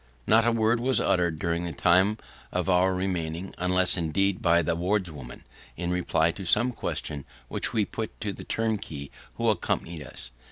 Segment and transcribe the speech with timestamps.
[0.25, 2.17] Not a word was uttered during the time
[2.51, 5.43] of our remaining, unless, indeed, by the wardswoman
[5.77, 10.31] in reply to some question which we put to the turnkey who accompanied us.